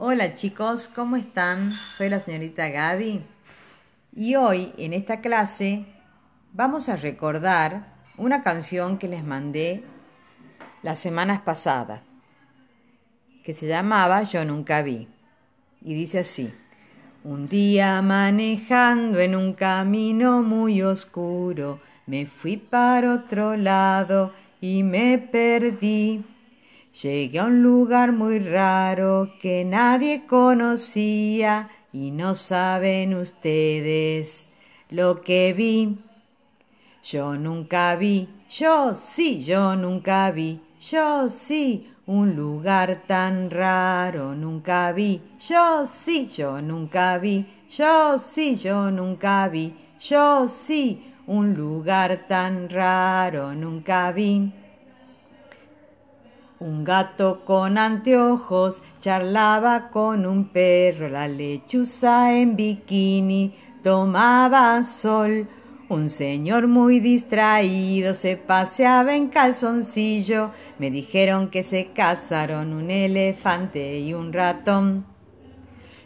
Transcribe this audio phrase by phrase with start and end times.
[0.00, 1.72] Hola chicos, ¿cómo están?
[1.72, 3.20] Soy la señorita Gaby
[4.14, 5.86] y hoy en esta clase
[6.52, 9.82] vamos a recordar una canción que les mandé
[10.84, 12.02] las semanas pasadas,
[13.42, 15.08] que se llamaba Yo Nunca Vi
[15.82, 16.54] y dice así.
[17.24, 25.18] Un día manejando en un camino muy oscuro, me fui para otro lado y me
[25.18, 26.24] perdí.
[26.92, 34.48] Llegué a un lugar muy raro que nadie conocía y no saben ustedes
[34.90, 35.98] lo que vi.
[37.04, 44.92] Yo nunca vi, yo sí, yo nunca vi, yo sí, un lugar tan raro nunca
[44.92, 52.26] vi, yo sí, yo nunca vi, yo sí, yo nunca vi, yo sí, un lugar
[52.26, 54.50] tan raro nunca vi.
[56.60, 65.46] Un gato con anteojos charlaba con un perro, la lechuza en bikini tomaba sol.
[65.88, 70.50] Un señor muy distraído se paseaba en calzoncillo.
[70.80, 75.06] Me dijeron que se casaron un elefante y un ratón.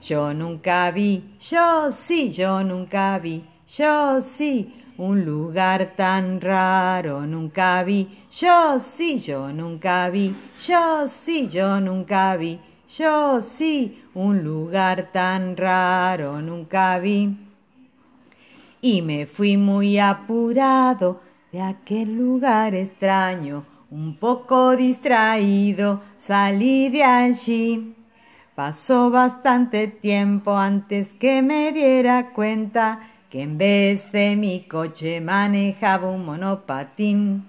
[0.02, 7.82] Yo nunca vi, yo sí, yo nunca vi, yo sí, un lugar tan raro nunca
[7.82, 8.08] vi.
[8.30, 15.56] Yo sí, yo nunca vi, yo sí, yo nunca vi, yo sí, un lugar tan
[15.56, 17.52] raro nunca vi
[18.82, 21.20] y me fui muy apurado
[21.52, 27.94] de aquel lugar extraño, un poco distraído, salí de allí.
[28.56, 36.10] Pasó bastante tiempo antes que me diera cuenta que en vez de mi coche manejaba
[36.10, 37.46] un monopatín.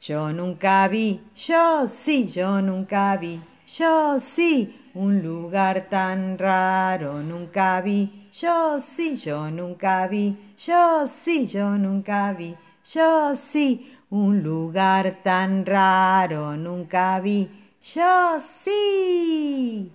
[0.00, 7.82] Yo nunca vi, yo sí, yo nunca vi, yo sí, un lugar tan raro nunca
[7.82, 12.56] vi, yo sí, yo nunca vi, yo sí, yo nunca vi,
[12.90, 17.50] yo sí, un lugar tan raro nunca vi,
[17.82, 19.92] yo sí.